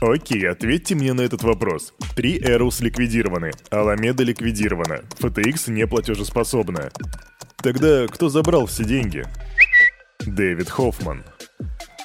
[0.00, 1.94] Окей, ответьте мне на этот вопрос.
[2.14, 6.90] Три Эрус ликвидированы, Аламеда ликвидирована, FTX не платежеспособна.
[7.56, 9.24] Тогда кто забрал все деньги?
[10.20, 11.24] Дэвид Хоффман.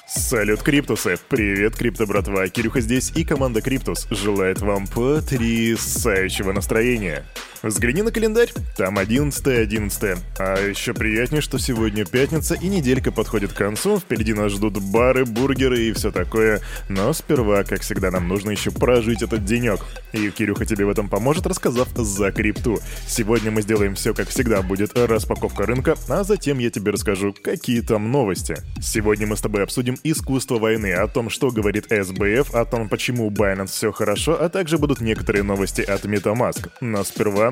[0.08, 1.16] Салют, Криптусы!
[1.28, 2.46] Привет, Крипто братва!
[2.48, 7.24] Кирюха здесь и команда Криптус желает вам потрясающего настроения.
[7.62, 13.52] Взгляни на календарь, там 11 11 А еще приятнее, что сегодня пятница и неделька подходит
[13.52, 16.60] к концу, впереди нас ждут бары, бургеры и все такое.
[16.88, 19.80] Но сперва, как всегда, нам нужно еще прожить этот денек.
[20.12, 22.80] И Кирюха тебе в этом поможет, рассказав за крипту.
[23.06, 27.80] Сегодня мы сделаем все, как всегда, будет распаковка рынка, а затем я тебе расскажу, какие
[27.80, 28.56] там новости.
[28.80, 33.28] Сегодня мы с тобой обсудим искусство войны, о том, что говорит СБФ, о том, почему
[33.28, 36.70] у Binance все хорошо, а также будут некоторые новости от MetaMask.
[36.80, 37.51] Но сперва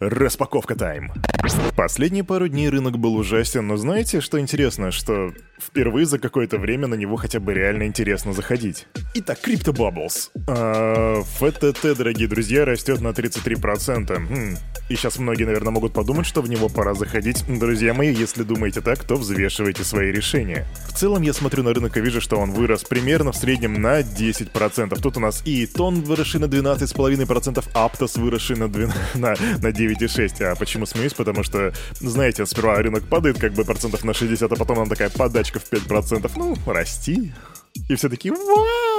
[0.00, 1.10] Распаковка тайм.
[1.74, 6.86] Последние пару дней рынок был ужасен, но знаете, что интересно, что впервые за какое-то время
[6.86, 8.86] на него хотя бы реально интересно заходить.
[9.14, 10.30] Итак, Crypto Bubbles.
[10.46, 14.16] А, ФТТ, дорогие друзья, растет на 33%.
[14.16, 14.56] Хм.
[14.88, 17.44] И сейчас многие, наверное, могут подумать, что в него пора заходить.
[17.46, 20.66] Друзья мои, если думаете так, то взвешивайте свои решения.
[20.88, 24.00] В целом, я смотрю на рынок и вижу, что он вырос примерно в среднем на
[24.00, 25.00] 10%.
[25.00, 30.44] Тут у нас и Тон выросший на 12,5%, Аптос выросший на, 12, на, на 9,6%.
[30.44, 31.14] А почему смеюсь?
[31.14, 35.10] Потому что, знаете, сперва рынок падает как бы процентов на 60, а потом он такая
[35.10, 36.30] подачка в 5%.
[36.36, 37.32] Ну, расти.
[37.88, 38.97] И все такие «Вау!»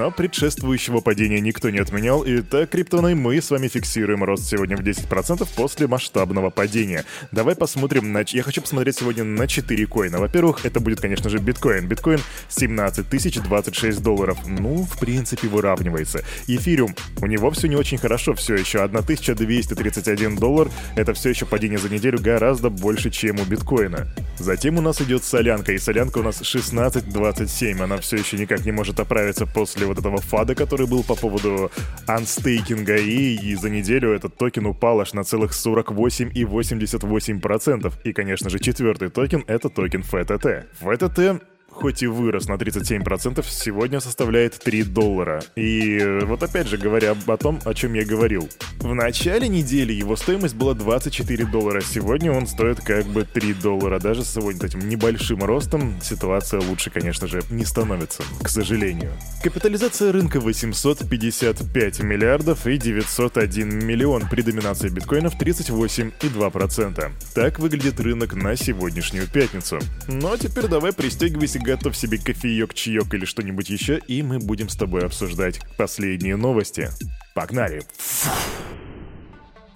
[0.00, 4.74] Но предшествующего падения никто не отменял, и так, Криптоной, мы с вами фиксируем рост сегодня
[4.74, 7.04] в 10% после масштабного падения.
[7.32, 8.24] Давай посмотрим на...
[8.26, 10.18] Я хочу посмотреть сегодня на 4 коина.
[10.18, 11.86] Во-первых, это будет, конечно же, биткоин.
[11.86, 14.38] Биткоин 17 тысяч 26 долларов.
[14.46, 16.24] Ну, в принципе, выравнивается.
[16.46, 18.80] Эфириум, у него все не очень хорошо все еще.
[18.80, 20.70] 1231 доллар.
[20.96, 24.08] Это все еще падение за неделю гораздо больше, чем у биткоина.
[24.38, 27.82] Затем у нас идет солянка, и солянка у нас 16.27.
[27.82, 31.16] Она все еще никак не может оправиться после вот этого FUD а, который был по
[31.16, 31.72] поводу
[32.06, 37.92] unstaking а, и, и за неделю этот токен упал аж на целых 48,88%.
[38.04, 40.66] И, конечно же, четвертый токен— это токен FTT.
[40.80, 41.40] FTT
[41.70, 45.42] хоть и вырос на 37%, сегодня составляет 3 доллара.
[45.56, 48.48] И э, вот опять же говоря о том, о чем я говорил.
[48.78, 53.98] В начале недели его стоимость была 24 доллара, сегодня он стоит как бы 3 доллара.
[54.00, 59.12] Даже с сегодня этим небольшим ростом ситуация лучше, конечно же, не становится, к сожалению.
[59.42, 67.10] Капитализация рынка 855 миллиардов и 901 миллион при доминации биткоинов 38,2%.
[67.34, 69.78] Так выглядит рынок на сегодняшнюю пятницу.
[70.08, 74.76] Но теперь давай пристегивайся готовь себе кофеек, чаек или что-нибудь еще, и мы будем с
[74.76, 76.88] тобой обсуждать последние новости.
[77.34, 77.82] Погнали!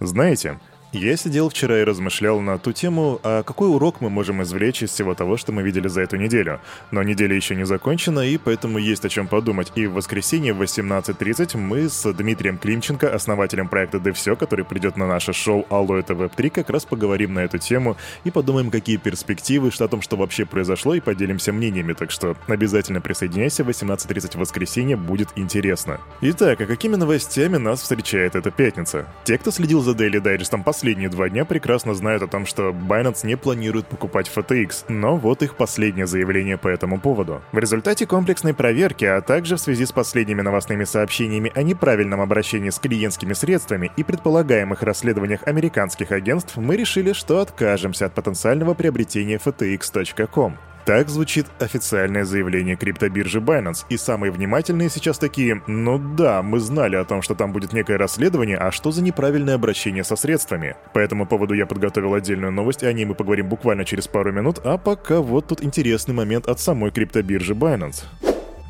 [0.00, 0.60] Знаете,
[0.94, 4.90] я сидел вчера и размышлял на ту тему, а какой урок мы можем извлечь из
[4.90, 6.60] всего того, что мы видели за эту неделю.
[6.90, 9.72] Но неделя еще не закончена, и поэтому есть о чем подумать.
[9.74, 14.96] И в воскресенье в 18.30 мы с Дмитрием Климченко, основателем проекта «Да все», который придет
[14.96, 18.96] на наше шоу «Алло, это Веб-3», как раз поговорим на эту тему и подумаем, какие
[18.96, 21.94] перспективы, что о том, что вообще произошло, и поделимся мнениями.
[21.94, 26.00] Так что обязательно присоединяйся, в 18.30 в воскресенье будет интересно.
[26.20, 29.06] Итак, а какими новостями нас встречает эта пятница?
[29.24, 32.68] Те, кто следил за Daily Digest последний последние два дня прекрасно знают о том, что
[32.68, 37.40] Binance не планирует покупать FTX, но вот их последнее заявление по этому поводу.
[37.52, 42.68] В результате комплексной проверки, а также в связи с последними новостными сообщениями о неправильном обращении
[42.68, 49.40] с клиентскими средствами и предполагаемых расследованиях американских агентств, мы решили, что откажемся от потенциального приобретения
[49.42, 50.58] FTX.com.
[50.84, 53.86] Так звучит официальное заявление криптобиржи Binance.
[53.88, 57.96] И самые внимательные сейчас такие, ну да, мы знали о том, что там будет некое
[57.96, 60.76] расследование, а что за неправильное обращение со средствами?
[60.92, 64.60] По этому поводу я подготовил отдельную новость, о ней мы поговорим буквально через пару минут,
[64.62, 68.04] а пока вот тут интересный момент от самой криптобиржи Binance.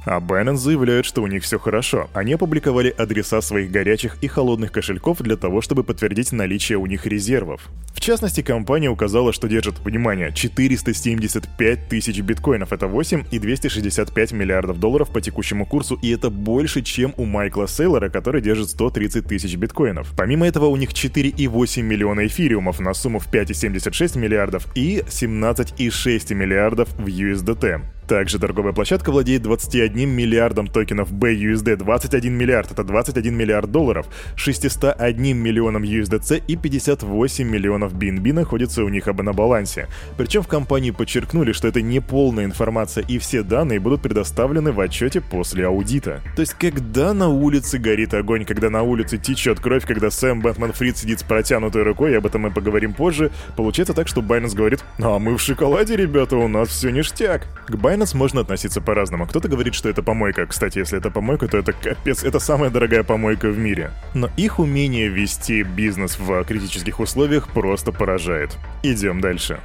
[0.05, 2.11] А Binance заявляют, что у них все хорошо.
[2.13, 7.07] они опубликовали адреса своих горячих и холодных кошельков для того, чтобы подтвердить наличие у них
[7.07, 7.69] резервов.
[7.95, 14.79] В частности, компания указала, что держит, внимание, 475 тысяч биткоинов, это 8 и 265 миллиардов
[14.79, 19.57] долларов по текущему курсу, и это больше, чем у Майкла Сейлора, который держит 130 тысяч
[19.57, 20.13] биткоинов.
[20.17, 26.89] Помимо этого, у них 4,8 миллиона эфириумов на сумму в 5,76 миллиардов и 17,6 миллиардов
[26.99, 27.94] в USDT.
[28.07, 34.07] Также торговая площадка владеет 21 миллиардом токенов BUSD, 21 миллиард— это 21 миллиард долларов,
[34.37, 39.89] 601 миллионом USDC и 58 миллионов BNB находятся у них оба на балансе.
[40.19, 44.81] Причем в компании подчеркнули, что это не полная информация и все данные будут предоставлены в
[44.81, 46.21] отчете после аудита.
[46.37, 50.73] То есть когда на улице горит огонь, когда на улице течет кровь, когда Сэм Бэтмен
[50.73, 54.85] Фрид сидит с протянутой рукой, об этом мы поговорим позже, получается так, что Байнес говорит
[54.99, 57.47] «А мы в шоколаде, ребята, у нас все ништяк».
[57.67, 59.27] К Binance можно относиться по-разному.
[59.27, 60.47] Кто-то говорит, что это помойка.
[60.47, 63.91] Кстати, если это помойка, то это капец, это самая дорогая помойка в мире.
[64.15, 68.57] Но их умение вести бизнес в критических условиях просто поражает.
[68.83, 69.61] Идем дальше.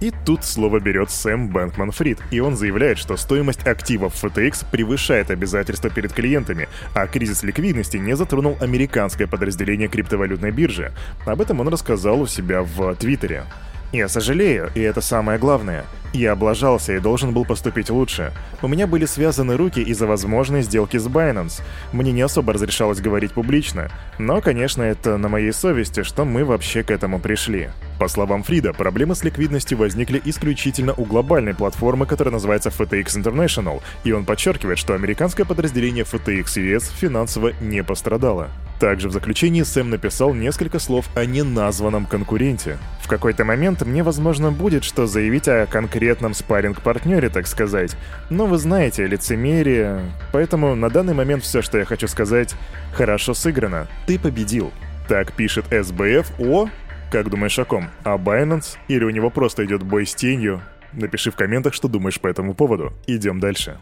[0.00, 5.30] И тут слово берет Сэм Бэнкман Фрид, и он заявляет, что стоимость активов FTX превышает
[5.30, 10.92] обязательства перед клиентами, а кризис ликвидности не затронул американское подразделение криптовалютной биржи.
[11.26, 13.44] Об этом он рассказал у себя в Твиттере.
[13.92, 15.86] Я сожалею, и это самое главное.
[16.12, 18.32] Я облажался и должен был поступить лучше.
[18.60, 21.62] У меня были связаны руки из-за возможной сделки с Binance.
[21.92, 23.90] Мне не особо разрешалось говорить публично.
[24.18, 27.70] Но, конечно, это на моей совести, что мы вообще к этому пришли.
[27.98, 33.82] По словам Фрида, проблемы с ликвидностью возникли исключительно у глобальной платформы, которая называется FTX International,
[34.04, 38.50] и он подчеркивает, что американское подразделение FTX US финансово не пострадало.
[38.78, 42.78] Также в заключении Сэм написал несколько слов о неназванном конкуренте.
[43.02, 47.96] В какой-то момент мне, возможно, будет что заявить о конкретном спарринг-партнере, так сказать.
[48.30, 50.00] Но вы знаете, лицемерие...
[50.32, 52.54] Поэтому на данный момент все, что я хочу сказать,
[52.92, 53.88] хорошо сыграно.
[54.06, 54.72] Ты победил.
[55.08, 56.68] Так пишет СБФ о...
[57.10, 57.88] Как думаешь о ком?
[58.04, 58.76] О Binance?
[58.88, 60.60] Или у него просто идет бой с тенью?
[60.92, 62.92] Напиши в комментах, что думаешь по этому поводу.
[63.06, 63.78] Идем дальше.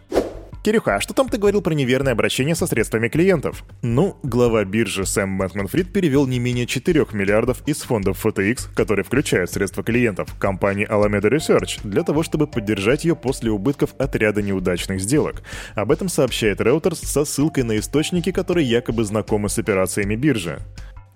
[0.66, 3.62] Кирюха, а что там ты говорил про неверное обращение со средствами клиентов?
[3.82, 9.04] Ну, глава биржи Сэм Бэнкман Фрид перевел не менее 4 миллиардов из фондов FTX, которые
[9.04, 14.42] включают средства клиентов, компании Alameda Research, для того, чтобы поддержать ее после убытков от ряда
[14.42, 15.44] неудачных сделок.
[15.76, 20.58] Об этом сообщает Reuters со ссылкой на источники, которые якобы знакомы с операциями биржи.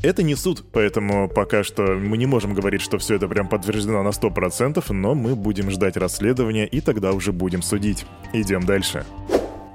[0.01, 4.05] Это не суд, поэтому пока что мы не можем говорить, что все это прям подтверждено
[4.05, 8.07] на 100%, но мы будем ждать расследования и тогда уже будем судить.
[8.33, 9.05] Идем дальше.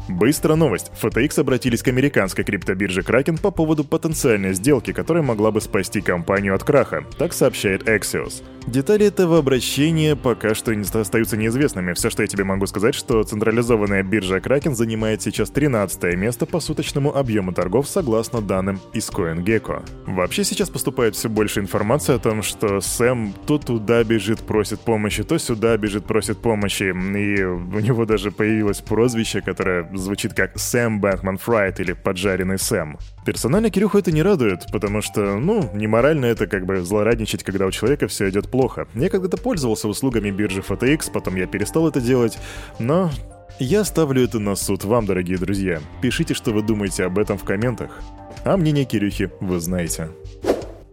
[0.07, 0.91] Быстрая новость.
[1.01, 6.53] FTX обратились к американской криптобирже Kraken по поводу потенциальной сделки, которая могла бы спасти компанию
[6.53, 8.43] от краха, так сообщает Axios.
[8.67, 11.93] Детали этого обращения пока что не остаются неизвестными.
[11.93, 16.59] Все, что я тебе могу сказать, что централизованная биржа Kraken занимает сейчас 13 место по
[16.59, 19.87] суточному объему торгов согласно данным из CoinGecko.
[20.07, 25.23] Вообще сейчас поступает все больше информации о том, что Сэм то туда бежит, просит помощи,
[25.23, 26.85] то сюда бежит, просит помощи.
[26.85, 32.97] И у него даже появилось прозвище, которое звучит как Сэм Бэтмен Фрайт или Поджаренный Сэм.
[33.25, 37.65] Персонально Кирюху это не радует, потому что, ну, не морально это как бы злорадничать, когда
[37.65, 38.87] у человека все идет плохо.
[38.93, 42.37] Я когда-то пользовался услугами биржи FTX, потом я перестал это делать,
[42.79, 43.09] но
[43.59, 45.79] я ставлю это на суд вам, дорогие друзья.
[46.01, 48.01] Пишите, что вы думаете об этом в комментах.
[48.43, 50.09] А мнение Кирюхи вы знаете.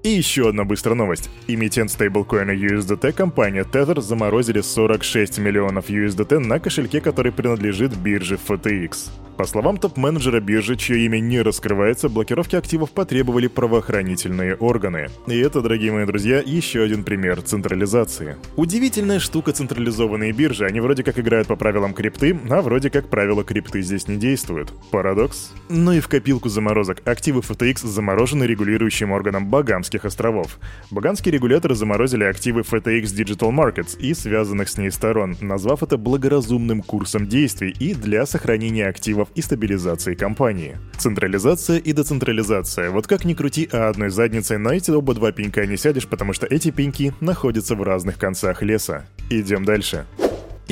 [0.03, 1.31] И еще одна быстрая новость.
[1.47, 9.11] Эмитент стейблкоина USDT компания Tether заморозили 46 миллионов USDT на кошельке, который принадлежит бирже FTX.
[9.37, 15.08] По словам топ-менеджера биржи, чье имя не раскрывается, блокировки активов потребовали правоохранительные органы.
[15.26, 18.37] И это, дорогие мои друзья, еще один пример централизации.
[18.56, 23.43] Удивительная штука централизованные биржи, они вроде как играют по правилам крипты, а вроде как правила
[23.43, 24.73] крипты здесь не действуют.
[24.90, 25.52] Парадокс?
[25.70, 30.58] Ну и в копилку заморозок активы FTX заморожены регулирующим органом Багамских островов.
[30.91, 36.82] Багамские регуляторы заморозили активы FTX Digital Markets и связанных с ней сторон, назвав это благоразумным
[36.82, 40.79] курсом действий и для сохранения активов активов и стабилизации компании.
[40.98, 42.91] Централизация и децентрализация.
[42.91, 46.32] Вот как ни крути, а одной задницей на эти оба два пенька не сядешь, потому
[46.32, 49.05] что эти пеньки находятся в разных концах леса.
[49.31, 50.05] Идем дальше.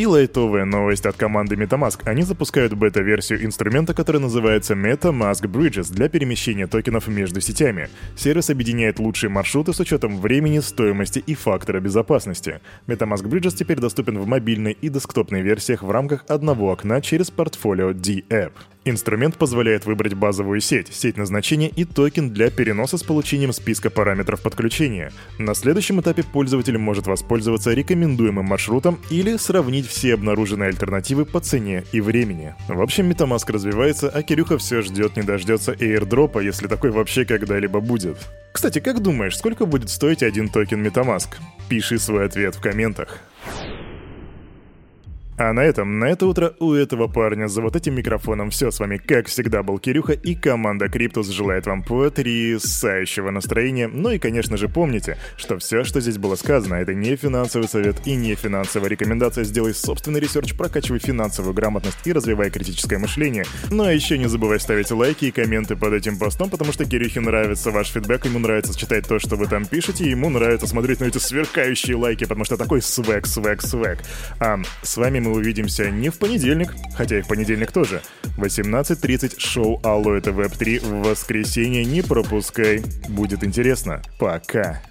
[0.00, 2.00] И лайтовая новость от команды MetaMask.
[2.06, 7.90] Они запускают бета-версию инструмента, который называется MetaMask Bridges для перемещения токенов между сетями.
[8.16, 12.62] Сервис объединяет лучшие маршруты с учетом времени, стоимости и фактора безопасности.
[12.86, 17.92] MetaMask Bridges теперь доступен в мобильной и десктопной версиях в рамках одного окна через портфолио
[17.92, 18.52] D-App.
[18.86, 24.40] Инструмент позволяет выбрать базовую сеть, сеть назначения и токен для переноса с получением списка параметров
[24.40, 25.12] подключения.
[25.38, 31.84] На следующем этапе пользователь может воспользоваться рекомендуемым маршрутом или сравнить все обнаруженные альтернативы по цене
[31.92, 32.54] и времени.
[32.68, 37.80] В общем, MetaMask развивается, а Кирюха все ждет не дождется airdropа, если такой вообще когда-либо
[37.80, 38.16] будет.
[38.52, 41.28] Кстати, как думаешь, сколько будет стоить один токен MetaMask?
[41.68, 43.20] Пиши свой ответ в комментах.
[45.42, 48.70] А на этом, на это утро у этого парня за вот этим микрофоном все.
[48.70, 53.88] С вами, как всегда, был Кирюха и команда Криптус желает вам потрясающего настроения.
[53.88, 58.06] Ну и, конечно же, помните, что все, что здесь было сказано, это не финансовый совет
[58.06, 59.44] и не финансовая рекомендация.
[59.44, 63.46] Сделай собственный research, прокачивай финансовую грамотность и развивай критическое мышление.
[63.70, 67.20] Ну а еще не забывай ставить лайки и комменты под этим постом, потому что Кирюхе
[67.20, 71.04] нравится ваш фидбэк, ему нравится читать то, что вы там пишете, ему нравится смотреть на
[71.04, 74.00] эти сверкающие лайки, потому что такой swag, swag, swag.
[74.38, 78.02] А с вами мы мы увидимся не в понедельник, хотя и в понедельник тоже.
[78.36, 81.84] 18.30 шоу Алло это Веб 3 в воскресенье.
[81.84, 84.02] Не пропускай, будет интересно.
[84.18, 84.82] Пока.